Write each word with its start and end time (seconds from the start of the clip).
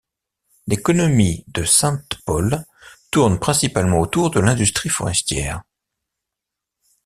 L'économie 0.65 1.45
de 1.49 1.63
Sainte-Paule 1.63 2.65
tourne 3.11 3.37
principalement 3.37 3.99
autour 3.99 4.31
de 4.31 4.39
l'industrie 4.39 4.89
forestière. 4.89 5.61